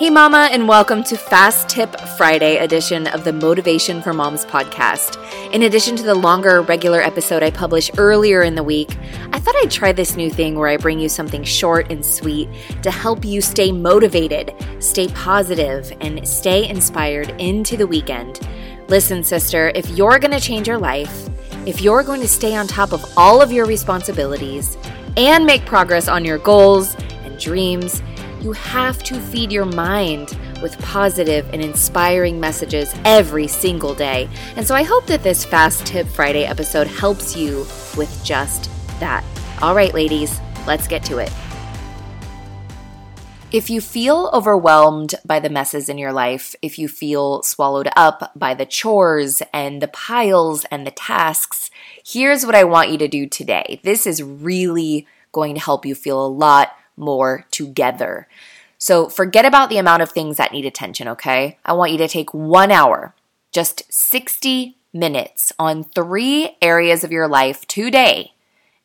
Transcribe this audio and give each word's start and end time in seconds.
Hey, 0.00 0.08
Mama, 0.08 0.48
and 0.50 0.66
welcome 0.66 1.04
to 1.04 1.16
Fast 1.18 1.68
Tip 1.68 1.94
Friday 2.16 2.56
edition 2.56 3.06
of 3.08 3.22
the 3.24 3.34
Motivation 3.34 4.00
for 4.00 4.14
Moms 4.14 4.46
podcast. 4.46 5.18
In 5.52 5.64
addition 5.64 5.94
to 5.96 6.02
the 6.02 6.14
longer 6.14 6.62
regular 6.62 7.02
episode 7.02 7.42
I 7.42 7.50
publish 7.50 7.90
earlier 7.98 8.42
in 8.42 8.54
the 8.54 8.62
week, 8.62 8.96
I 9.30 9.38
thought 9.38 9.56
I'd 9.56 9.70
try 9.70 9.92
this 9.92 10.16
new 10.16 10.30
thing 10.30 10.54
where 10.54 10.68
I 10.68 10.78
bring 10.78 11.00
you 11.00 11.10
something 11.10 11.44
short 11.44 11.92
and 11.92 12.02
sweet 12.02 12.48
to 12.82 12.90
help 12.90 13.26
you 13.26 13.42
stay 13.42 13.72
motivated, 13.72 14.54
stay 14.78 15.08
positive, 15.08 15.92
and 16.00 16.26
stay 16.26 16.66
inspired 16.66 17.38
into 17.38 17.76
the 17.76 17.86
weekend. 17.86 18.40
Listen, 18.88 19.22
sister, 19.22 19.70
if 19.74 19.86
you're 19.90 20.18
going 20.18 20.32
to 20.32 20.40
change 20.40 20.66
your 20.66 20.78
life, 20.78 21.28
if 21.66 21.82
you're 21.82 22.04
going 22.04 22.22
to 22.22 22.28
stay 22.28 22.56
on 22.56 22.66
top 22.66 22.94
of 22.94 23.04
all 23.18 23.42
of 23.42 23.52
your 23.52 23.66
responsibilities 23.66 24.78
and 25.18 25.44
make 25.44 25.66
progress 25.66 26.08
on 26.08 26.24
your 26.24 26.38
goals 26.38 26.94
and 27.22 27.38
dreams, 27.38 28.00
you 28.42 28.52
have 28.52 29.02
to 29.02 29.20
feed 29.20 29.52
your 29.52 29.66
mind 29.66 30.38
with 30.62 30.78
positive 30.80 31.48
and 31.52 31.62
inspiring 31.62 32.40
messages 32.40 32.94
every 33.04 33.46
single 33.46 33.94
day. 33.94 34.28
And 34.56 34.66
so 34.66 34.74
I 34.74 34.82
hope 34.82 35.06
that 35.06 35.22
this 35.22 35.44
Fast 35.44 35.86
Tip 35.86 36.06
Friday 36.06 36.44
episode 36.44 36.86
helps 36.86 37.36
you 37.36 37.66
with 37.96 38.20
just 38.24 38.70
that. 38.98 39.24
All 39.60 39.74
right, 39.74 39.92
ladies, 39.92 40.40
let's 40.66 40.88
get 40.88 41.04
to 41.04 41.18
it. 41.18 41.32
If 43.52 43.68
you 43.68 43.80
feel 43.80 44.30
overwhelmed 44.32 45.16
by 45.24 45.40
the 45.40 45.50
messes 45.50 45.88
in 45.88 45.98
your 45.98 46.12
life, 46.12 46.54
if 46.62 46.78
you 46.78 46.86
feel 46.86 47.42
swallowed 47.42 47.88
up 47.96 48.32
by 48.36 48.54
the 48.54 48.64
chores 48.64 49.42
and 49.52 49.82
the 49.82 49.88
piles 49.88 50.64
and 50.70 50.86
the 50.86 50.92
tasks, 50.92 51.68
here's 52.06 52.46
what 52.46 52.54
I 52.54 52.62
want 52.62 52.90
you 52.90 52.98
to 52.98 53.08
do 53.08 53.26
today. 53.26 53.80
This 53.82 54.06
is 54.06 54.22
really 54.22 55.06
going 55.32 55.54
to 55.54 55.60
help 55.60 55.84
you 55.84 55.96
feel 55.96 56.24
a 56.24 56.28
lot 56.28 56.72
more 57.00 57.46
together. 57.50 58.28
So 58.78 59.08
forget 59.08 59.44
about 59.44 59.68
the 59.68 59.78
amount 59.78 60.02
of 60.02 60.10
things 60.10 60.36
that 60.36 60.52
need 60.52 60.64
attention, 60.64 61.08
okay? 61.08 61.58
I 61.64 61.72
want 61.72 61.92
you 61.92 61.98
to 61.98 62.08
take 62.08 62.32
one 62.32 62.70
hour, 62.70 63.14
just 63.52 63.92
60 63.92 64.76
minutes 64.92 65.52
on 65.58 65.84
three 65.84 66.56
areas 66.62 67.04
of 67.04 67.12
your 67.12 67.28
life 67.28 67.66
today 67.66 68.32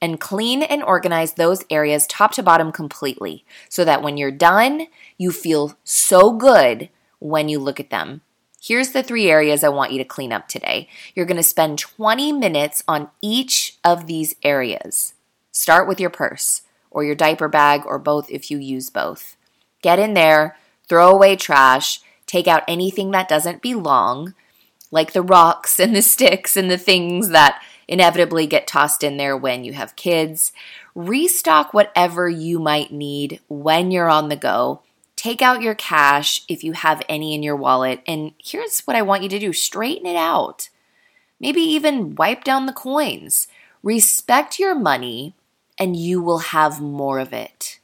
and 0.00 0.20
clean 0.20 0.62
and 0.62 0.82
organize 0.82 1.34
those 1.34 1.64
areas 1.70 2.06
top 2.06 2.32
to 2.32 2.42
bottom 2.42 2.72
completely 2.72 3.44
so 3.68 3.84
that 3.84 4.02
when 4.02 4.16
you're 4.16 4.30
done, 4.30 4.86
you 5.16 5.30
feel 5.30 5.78
so 5.84 6.32
good 6.32 6.90
when 7.20 7.48
you 7.48 7.58
look 7.58 7.80
at 7.80 7.90
them. 7.90 8.20
Here's 8.60 8.90
the 8.90 9.02
three 9.02 9.30
areas 9.30 9.62
I 9.62 9.68
want 9.68 9.92
you 9.92 9.98
to 9.98 10.04
clean 10.04 10.32
up 10.32 10.48
today. 10.48 10.88
You're 11.14 11.26
going 11.26 11.36
to 11.36 11.42
spend 11.42 11.78
20 11.78 12.32
minutes 12.32 12.82
on 12.88 13.10
each 13.22 13.78
of 13.84 14.06
these 14.06 14.34
areas. 14.42 15.14
Start 15.52 15.86
with 15.86 16.00
your 16.00 16.10
purse 16.10 16.62
or 16.94 17.04
your 17.04 17.14
diaper 17.14 17.48
bag 17.48 17.82
or 17.84 17.98
both 17.98 18.30
if 18.30 18.50
you 18.50 18.56
use 18.56 18.88
both. 18.88 19.36
Get 19.82 19.98
in 19.98 20.14
there, 20.14 20.56
throw 20.88 21.10
away 21.10 21.36
trash, 21.36 22.00
take 22.24 22.46
out 22.46 22.62
anything 22.66 23.10
that 23.10 23.28
doesn't 23.28 23.60
belong, 23.60 24.34
like 24.90 25.12
the 25.12 25.20
rocks 25.20 25.78
and 25.78 25.94
the 25.94 26.00
sticks 26.00 26.56
and 26.56 26.70
the 26.70 26.78
things 26.78 27.28
that 27.28 27.60
inevitably 27.86 28.46
get 28.46 28.66
tossed 28.66 29.02
in 29.02 29.18
there 29.18 29.36
when 29.36 29.64
you 29.64 29.74
have 29.74 29.96
kids. 29.96 30.52
Restock 30.94 31.74
whatever 31.74 32.30
you 32.30 32.58
might 32.58 32.92
need 32.92 33.40
when 33.48 33.90
you're 33.90 34.08
on 34.08 34.30
the 34.30 34.36
go. 34.36 34.80
Take 35.16 35.42
out 35.42 35.62
your 35.62 35.74
cash 35.74 36.42
if 36.48 36.64
you 36.64 36.72
have 36.72 37.02
any 37.08 37.34
in 37.34 37.42
your 37.42 37.56
wallet. 37.56 38.00
And 38.06 38.32
here's 38.38 38.80
what 38.80 38.96
I 38.96 39.02
want 39.02 39.22
you 39.22 39.28
to 39.30 39.38
do 39.38 39.52
straighten 39.52 40.06
it 40.06 40.16
out. 40.16 40.70
Maybe 41.40 41.60
even 41.60 42.14
wipe 42.14 42.44
down 42.44 42.66
the 42.66 42.72
coins. 42.72 43.48
Respect 43.82 44.58
your 44.58 44.74
money 44.74 45.34
and 45.78 45.96
you 45.96 46.22
will 46.22 46.38
have 46.38 46.80
more 46.80 47.18
of 47.18 47.32
it. 47.32 47.78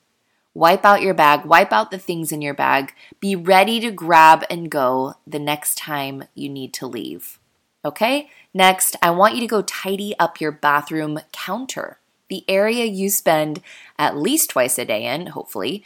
Wipe 0.52 0.84
out 0.84 1.02
your 1.02 1.14
bag, 1.14 1.44
wipe 1.44 1.72
out 1.72 1.90
the 1.90 1.98
things 1.98 2.32
in 2.32 2.42
your 2.42 2.54
bag. 2.54 2.92
Be 3.20 3.36
ready 3.36 3.78
to 3.80 3.90
grab 3.90 4.44
and 4.50 4.70
go 4.70 5.14
the 5.26 5.38
next 5.38 5.76
time 5.78 6.24
you 6.34 6.48
need 6.48 6.74
to 6.74 6.86
leave. 6.86 7.38
Okay? 7.84 8.28
Next, 8.52 8.96
I 9.00 9.10
want 9.10 9.34
you 9.34 9.40
to 9.40 9.46
go 9.46 9.62
tidy 9.62 10.14
up 10.18 10.40
your 10.40 10.50
bathroom 10.50 11.20
counter, 11.32 11.98
the 12.28 12.44
area 12.48 12.84
you 12.84 13.10
spend 13.10 13.62
at 13.96 14.16
least 14.16 14.50
twice 14.50 14.76
a 14.76 14.84
day 14.84 15.06
in, 15.06 15.28
hopefully. 15.28 15.84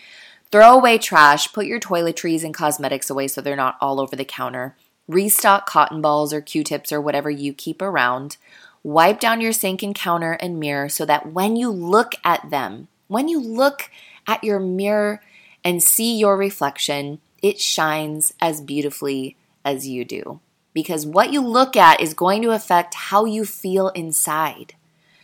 Throw 0.50 0.78
away 0.78 0.98
trash, 0.98 1.52
put 1.52 1.66
your 1.66 1.80
toiletries 1.80 2.42
and 2.42 2.54
cosmetics 2.54 3.10
away 3.10 3.28
so 3.28 3.40
they're 3.40 3.56
not 3.56 3.76
all 3.80 4.00
over 4.00 4.16
the 4.16 4.24
counter. 4.24 4.76
Restock 5.06 5.66
cotton 5.66 6.00
balls 6.00 6.32
or 6.32 6.40
Q 6.40 6.64
tips 6.64 6.90
or 6.90 7.00
whatever 7.00 7.30
you 7.30 7.52
keep 7.52 7.82
around. 7.82 8.38
Wipe 8.84 9.18
down 9.18 9.40
your 9.40 9.52
sink 9.52 9.82
and 9.82 9.94
counter 9.94 10.34
and 10.34 10.60
mirror 10.60 10.90
so 10.90 11.06
that 11.06 11.32
when 11.32 11.56
you 11.56 11.70
look 11.70 12.16
at 12.22 12.50
them, 12.50 12.88
when 13.08 13.28
you 13.28 13.40
look 13.40 13.90
at 14.26 14.44
your 14.44 14.60
mirror 14.60 15.22
and 15.64 15.82
see 15.82 16.18
your 16.18 16.36
reflection, 16.36 17.18
it 17.42 17.58
shines 17.58 18.34
as 18.40 18.60
beautifully 18.60 19.38
as 19.64 19.88
you 19.88 20.04
do. 20.04 20.38
Because 20.74 21.06
what 21.06 21.32
you 21.32 21.40
look 21.40 21.76
at 21.78 21.98
is 22.02 22.12
going 22.12 22.42
to 22.42 22.50
affect 22.50 22.94
how 22.94 23.24
you 23.24 23.46
feel 23.46 23.88
inside. 23.88 24.74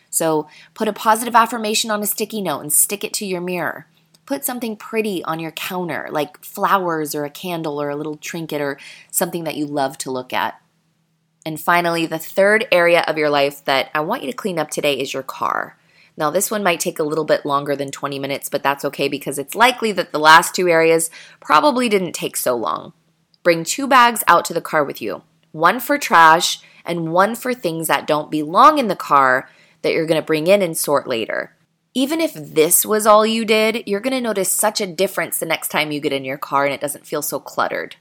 So 0.09 0.49
put 0.73 0.89
a 0.89 0.93
positive 0.95 1.37
affirmation 1.37 1.91
on 1.91 2.03
a 2.03 2.07
sticky 2.07 2.41
note 2.41 2.61
and 2.61 2.73
stick 2.73 3.05
it 3.05 3.13
to 3.15 3.27
your 3.27 3.43
mirror. 3.43 3.87
Put 4.25 4.43
something 4.43 4.75
pretty 4.75 5.23
on 5.25 5.39
your 5.39 5.51
counter, 5.51 6.09
like 6.11 6.43
flowers 6.43 7.15
or 7.15 7.27
a 7.27 7.31
candle 7.31 7.81
or 7.81 7.91
a 7.91 7.97
little 7.97 8.17
trinket 8.17 8.63
or 8.63 8.79
something 9.11 9.45
that 9.45 9.57
you 9.57 9.67
love 9.67 9.99
to 9.99 10.11
look 10.11 10.33
at. 10.33 10.59
And 11.45 11.61
finally, 11.61 12.07
the 12.07 12.19
third 12.19 12.67
area 12.71 13.03
of 13.07 13.17
your 13.17 13.31
life 13.31 13.65
that 13.65 13.91
I 13.95 14.01
want 14.01 14.23
you 14.23 14.31
to 14.31 14.37
clean 14.37 14.59
up 14.59 14.71
today 14.71 14.95
is 14.95 15.15
your 15.15 15.23
car. 15.23 15.77
Now, 16.17 16.31
this 16.31 16.51
one 16.51 16.63
might 16.63 16.81
take 16.81 16.99
a 16.99 17.05
little 17.05 17.25
bit 17.25 17.47
longer 17.47 17.75
than 17.75 17.91
20 17.91 18.19
minutes, 18.19 18.49
but 18.49 18.63
that's 18.63 18.85
okay 18.85 19.09
because 19.09 19.39
it's 19.39 19.55
likely 19.55 19.93
that 19.93 20.13
the 20.13 20.19
last 20.19 20.55
two 20.55 20.69
areas 20.69 21.11
probably 21.41 21.89
didn't 21.89 22.13
take 22.13 22.37
so 22.37 22.55
long. 22.55 22.93
Bring 23.43 23.65
two 23.65 23.87
bags 23.87 24.23
out 24.29 24.45
to 24.47 24.55
the 24.55 24.61
car 24.61 24.85
with 24.85 25.01
you 25.01 25.23
one 25.53 25.81
for 25.81 25.99
trash 25.99 26.61
and 26.85 27.13
one 27.13 27.35
for 27.35 27.53
things 27.53 27.89
that 27.89 28.07
don't 28.07 28.31
belong 28.31 28.79
in 28.79 28.89
the 28.89 28.97
car 28.97 29.49
that 29.83 29.93
you're 29.93 30.07
going 30.07 30.21
to 30.21 30.27
bring 30.27 30.47
in 30.47 30.63
and 30.63 30.77
sort 30.77 31.09
later. 31.09 31.57
Even 31.93 32.21
if 32.21 32.33
this 32.35 32.87
was 32.87 33.07
all 33.07 33.27
you 33.27 33.45
did, 33.45 33.83
you're 33.87 34.01
going 34.01 34.13
to 34.13 34.21
notice 34.21 34.53
such 34.53 34.81
a 34.81 34.87
difference 34.87 35.39
the 35.39 35.47
next 35.47 35.69
time 35.69 35.91
you 35.91 36.01
get 36.01 36.13
in 36.13 36.25
your 36.25 36.39
car 36.39 36.65
and 36.65 36.73
it 36.73 36.81
doesn't 36.81 37.07
feel 37.07 37.23
so 37.23 37.41
cluttered. 37.41 37.97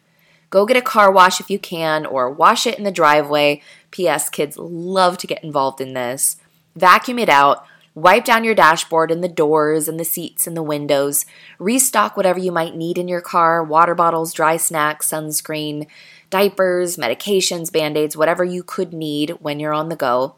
Go 0.50 0.66
get 0.66 0.78
a 0.78 0.82
car 0.82 1.12
wash 1.12 1.40
if 1.40 1.50
you 1.50 1.60
can, 1.60 2.06
or 2.06 2.30
wash 2.30 2.66
it 2.66 2.78
in 2.78 2.84
the 2.84 2.92
driveway. 2.92 3.62
P.S. 3.92 4.30
Kids 4.30 4.58
love 4.58 5.18
to 5.20 5.28
get 5.28 5.44
involved 5.44 5.82
in 5.82 5.94
this. 5.94 6.38
Vacuum 6.76 7.20
it 7.20 7.30
out. 7.30 7.66
Wipe 7.96 8.24
down 8.24 8.44
your 8.44 8.56
dashboard 8.56 9.12
and 9.12 9.24
the 9.24 9.28
doors 9.28 9.88
and 9.88 10.00
the 10.00 10.06
seats 10.06 10.48
and 10.48 10.56
the 10.56 10.64
windows. 10.64 11.26
Restock 11.58 12.16
whatever 12.16 12.40
you 12.40 12.52
might 12.52 12.76
need 12.76 12.98
in 12.98 13.08
your 13.08 13.22
car 13.22 13.64
water 13.64 13.94
bottles, 13.94 14.34
dry 14.34 14.58
snacks, 14.58 15.10
sunscreen, 15.12 15.88
diapers, 16.30 16.98
medications, 16.98 17.72
band 17.72 17.98
aids, 17.98 18.16
whatever 18.16 18.44
you 18.44 18.64
could 18.64 18.94
need 18.94 19.32
when 19.42 19.60
you're 19.60 19.74
on 19.74 19.90
the 19.90 19.96
go. 19.96 20.36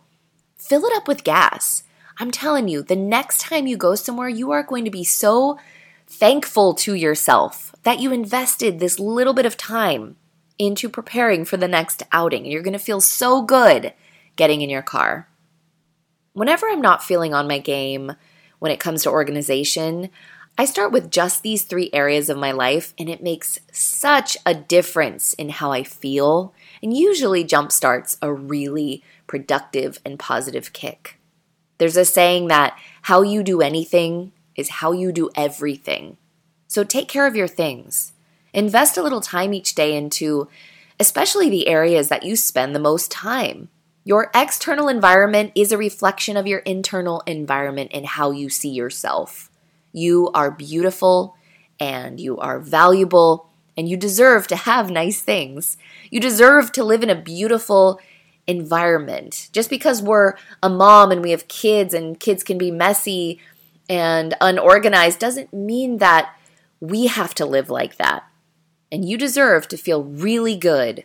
Fill 0.56 0.86
it 0.86 0.96
up 0.96 1.08
with 1.08 1.24
gas. 1.24 1.84
I'm 2.18 2.32
telling 2.32 2.68
you, 2.68 2.82
the 2.82 2.96
next 2.96 3.42
time 3.42 3.68
you 3.68 3.78
go 3.78 3.96
somewhere, 3.96 4.30
you 4.30 4.52
are 4.52 4.64
going 4.64 4.86
to 4.86 4.92
be 4.92 5.04
so 5.04 5.58
thankful 6.12 6.74
to 6.76 6.94
yourself 6.94 7.74
that 7.84 8.00
you 8.00 8.12
invested 8.12 8.80
this 8.80 9.00
little 9.00 9.34
bit 9.34 9.46
of 9.46 9.58
time 9.58 10.18
into 10.60 10.90
preparing 10.90 11.46
for 11.46 11.58
the 11.58 11.68
next 11.68 12.04
outing. 12.12 12.46
You're 12.46 12.62
going 12.62 12.74
to 12.74 12.80
feel 12.80 13.02
so 13.02 13.42
good 13.42 13.94
getting 14.36 14.62
in 14.62 14.70
your 14.70 14.82
car. 14.82 15.28
Whenever 16.34 16.68
I'm 16.68 16.82
not 16.82 17.04
feeling 17.04 17.34
on 17.34 17.48
my 17.48 17.60
game 17.60 18.14
when 18.60 18.72
it 18.72 18.80
comes 18.80 19.04
to 19.04 19.10
organization, 19.10 20.10
I 20.58 20.66
start 20.66 20.92
with 20.92 21.10
just 21.10 21.42
these 21.42 21.64
three 21.64 21.90
areas 21.94 22.30
of 22.30 22.38
my 22.38 22.52
life, 22.52 22.94
and 23.00 23.10
it 23.10 23.24
makes 23.24 23.60
such 23.72 24.38
a 24.46 24.54
difference 24.54 25.34
in 25.34 25.50
how 25.50 25.72
I 25.72 25.84
feel 25.84 26.54
and 26.84 26.96
usually 26.96 27.46
jumpstarts 27.46 28.18
a 28.22 28.32
really 28.32 29.04
productive 29.28 30.00
and 30.06 30.20
positive 30.20 30.74
kick. 30.74 31.18
There's 31.78 31.98
a 31.98 32.06
saying 32.06 32.50
that 32.50 32.78
how 33.04 33.22
you 33.22 33.44
do 33.44 33.62
anything 33.62 34.34
is 34.56 34.70
how 34.70 34.92
you 34.92 35.12
do 35.12 35.30
everything. 35.36 36.18
So 36.68 36.84
take 36.84 37.08
care 37.08 37.28
of 37.28 37.36
your 37.36 37.48
things. 37.48 38.14
Invest 38.54 38.98
a 38.98 39.04
little 39.04 39.22
time 39.22 39.54
each 39.54 39.76
day 39.76 39.96
into 39.96 40.48
especially 41.00 41.50
the 41.50 41.68
areas 41.68 42.10
that 42.10 42.24
you 42.24 42.36
spend 42.36 42.76
the 42.76 42.80
most 42.80 43.10
time. 43.10 43.70
Your 44.04 44.30
external 44.36 44.88
environment 44.88 45.52
is 45.56 45.72
a 45.72 45.78
reflection 45.78 46.38
of 46.38 46.48
your 46.48 46.60
internal 46.60 47.24
environment 47.26 47.92
and 47.94 48.06
how 48.06 48.32
you 48.32 48.50
see 48.50 48.70
yourself. 48.70 49.50
You 49.92 50.30
are 50.34 50.52
beautiful 50.52 51.36
and 51.80 52.20
you 52.20 52.38
are 52.38 52.60
valuable 52.60 53.50
and 53.76 53.90
you 53.90 53.98
deserve 53.98 54.48
to 54.48 54.56
have 54.56 54.92
nice 54.92 55.22
things. 55.22 55.78
You 56.10 56.20
deserve 56.20 56.72
to 56.74 56.84
live 56.84 57.04
in 57.04 57.10
a 57.10 57.16
beautiful 57.16 58.00
environment. 58.46 59.50
Just 59.52 59.70
because 59.70 60.02
we're 60.02 60.34
a 60.62 60.70
mom 60.70 61.12
and 61.12 61.24
we 61.24 61.32
have 61.32 61.48
kids 61.48 61.94
and 61.94 62.20
kids 62.20 62.44
can 62.44 62.58
be 62.58 62.70
messy 62.70 63.40
and 63.92 64.36
unorganized 64.40 65.20
doesn't 65.20 65.54
mean 65.54 65.98
that 65.98 66.34
we 66.80 67.08
have 67.08 67.36
to 67.36 67.46
live 67.46 67.70
like 67.70 67.98
that. 67.98 68.24
And 68.90 69.04
you 69.04 69.18
deserve 69.18 69.68
to 69.68 69.78
feel 69.78 70.04
really 70.04 70.56
good 70.56 71.04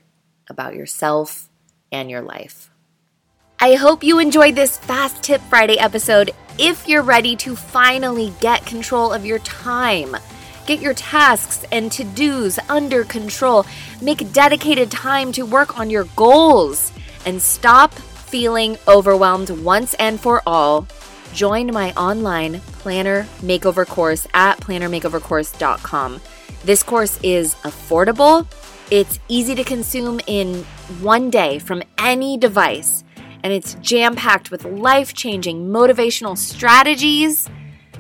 about 0.48 0.76
yourself 0.76 1.48
and 1.90 2.08
your 2.08 2.22
life. 2.22 2.70
I 3.58 3.74
hope 3.74 4.04
you 4.04 4.20
enjoyed 4.20 4.54
this 4.54 4.78
Fast 4.78 5.20
Tip 5.20 5.40
Friday 5.42 5.80
episode. 5.80 6.30
If 6.58 6.86
you're 6.86 7.02
ready 7.02 7.34
to 7.36 7.56
finally 7.56 8.32
get 8.40 8.64
control 8.64 9.12
of 9.12 9.26
your 9.26 9.40
time, 9.40 10.16
Get 10.66 10.80
your 10.80 10.94
tasks 10.94 11.64
and 11.70 11.92
to 11.92 12.02
dos 12.02 12.58
under 12.68 13.04
control. 13.04 13.64
Make 14.02 14.32
dedicated 14.32 14.90
time 14.90 15.30
to 15.32 15.46
work 15.46 15.78
on 15.78 15.90
your 15.90 16.04
goals 16.16 16.92
and 17.24 17.40
stop 17.40 17.94
feeling 17.94 18.76
overwhelmed 18.88 19.50
once 19.50 19.94
and 19.94 20.20
for 20.20 20.42
all. 20.44 20.88
Join 21.36 21.70
my 21.70 21.92
online 21.98 22.60
planner 22.78 23.24
makeover 23.42 23.86
course 23.86 24.26
at 24.32 24.58
plannermakeovercourse.com. 24.58 26.22
This 26.64 26.82
course 26.82 27.20
is 27.22 27.54
affordable, 27.56 28.46
it's 28.90 29.18
easy 29.28 29.54
to 29.54 29.62
consume 29.62 30.18
in 30.26 30.64
one 31.02 31.28
day 31.28 31.58
from 31.58 31.82
any 31.98 32.38
device, 32.38 33.04
and 33.42 33.52
it's 33.52 33.74
jam 33.82 34.16
packed 34.16 34.50
with 34.50 34.64
life 34.64 35.12
changing 35.12 35.68
motivational 35.68 36.38
strategies 36.38 37.50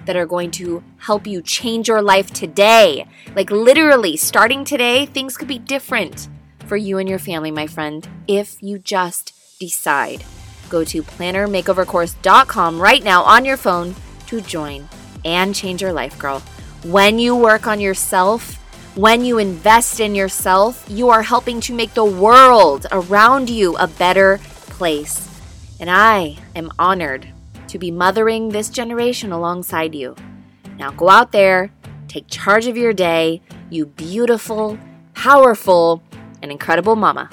that 0.06 0.16
are 0.16 0.24
going 0.24 0.50
to 0.52 0.82
help 0.96 1.26
you 1.26 1.42
change 1.42 1.88
your 1.88 2.00
life 2.00 2.32
today. 2.32 3.06
Like 3.34 3.50
literally, 3.50 4.16
starting 4.16 4.64
today, 4.64 5.04
things 5.04 5.36
could 5.36 5.48
be 5.48 5.58
different 5.58 6.30
for 6.64 6.78
you 6.78 6.96
and 6.96 7.06
your 7.06 7.18
family, 7.18 7.50
my 7.50 7.66
friend, 7.66 8.08
if 8.26 8.62
you 8.62 8.78
just 8.78 9.34
decide. 9.60 10.24
Go 10.68 10.84
to 10.84 11.02
plannermakeovercourse.com 11.02 12.80
right 12.80 13.02
now 13.02 13.22
on 13.22 13.44
your 13.44 13.56
phone 13.56 13.94
to 14.26 14.40
join 14.40 14.88
and 15.24 15.54
change 15.54 15.82
your 15.82 15.92
life, 15.92 16.18
girl. 16.18 16.40
When 16.84 17.18
you 17.18 17.36
work 17.36 17.66
on 17.66 17.80
yourself, 17.80 18.54
when 18.96 19.24
you 19.24 19.38
invest 19.38 20.00
in 20.00 20.14
yourself, 20.14 20.84
you 20.88 21.10
are 21.10 21.22
helping 21.22 21.60
to 21.62 21.74
make 21.74 21.94
the 21.94 22.04
world 22.04 22.86
around 22.90 23.50
you 23.50 23.76
a 23.76 23.86
better 23.86 24.40
place. 24.70 25.28
And 25.80 25.90
I 25.90 26.38
am 26.54 26.72
honored 26.78 27.28
to 27.68 27.78
be 27.78 27.90
mothering 27.90 28.48
this 28.48 28.70
generation 28.70 29.32
alongside 29.32 29.94
you. 29.94 30.16
Now 30.78 30.92
go 30.92 31.10
out 31.10 31.32
there, 31.32 31.70
take 32.08 32.28
charge 32.28 32.66
of 32.66 32.76
your 32.76 32.92
day, 32.92 33.42
you 33.68 33.86
beautiful, 33.86 34.78
powerful, 35.14 36.02
and 36.42 36.50
incredible 36.50 36.96
mama. 36.96 37.28